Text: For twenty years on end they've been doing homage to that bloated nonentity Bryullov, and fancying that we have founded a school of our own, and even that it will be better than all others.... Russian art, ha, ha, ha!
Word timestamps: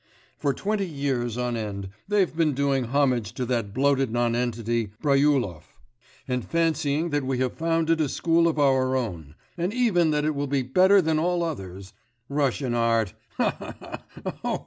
For 0.35 0.51
twenty 0.51 0.87
years 0.87 1.37
on 1.37 1.55
end 1.55 1.89
they've 2.07 2.35
been 2.35 2.55
doing 2.55 2.85
homage 2.85 3.33
to 3.33 3.45
that 3.45 3.71
bloated 3.71 4.09
nonentity 4.11 4.93
Bryullov, 4.99 5.77
and 6.27 6.43
fancying 6.43 7.11
that 7.11 7.23
we 7.23 7.37
have 7.37 7.53
founded 7.53 8.01
a 8.01 8.09
school 8.09 8.47
of 8.47 8.57
our 8.57 8.95
own, 8.95 9.35
and 9.59 9.71
even 9.71 10.09
that 10.09 10.25
it 10.25 10.33
will 10.33 10.47
be 10.47 10.63
better 10.63 11.03
than 11.03 11.19
all 11.19 11.43
others.... 11.43 11.93
Russian 12.29 12.73
art, 12.73 13.13
ha, 13.37 13.51
ha, 14.23 14.31
ha! 14.41 14.59